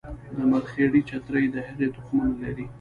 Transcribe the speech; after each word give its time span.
د 0.37 0.39
مرخیړي 0.51 1.01
چترۍ 1.09 1.45
د 1.51 1.55
هغې 1.67 1.87
تخمونه 1.95 2.35
لري 2.43 2.65